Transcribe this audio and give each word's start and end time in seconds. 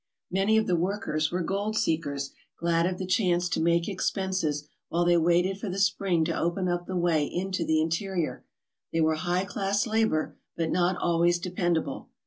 Many 0.31 0.57
of 0.57 0.65
the 0.65 0.75
workers 0.75 1.31
were 1.31 1.43
gold 1.43 1.75
seekers 1.77 2.31
glad 2.57 2.87
of 2.87 2.97
the 2.97 3.05
chance 3.05 3.47
to 3.49 3.61
make 3.61 3.87
expenses 3.87 4.67
while 4.89 5.05
they 5.05 5.15
waited 5.15 5.59
for 5.59 5.69
the 5.69 5.77
spring 5.77 6.25
to 6.25 6.35
open 6.35 6.67
up 6.67 6.87
the 6.87 6.97
way 6.97 7.25
into 7.25 7.63
the 7.63 7.79
interior. 7.79 8.43
They 8.91 9.01
were 9.01 9.13
high 9.13 9.45
class 9.45 9.85
labour 9.85 10.37
but 10.57 10.71
not 10.71 10.97
always 10.97 11.37
dependable. 11.37 12.09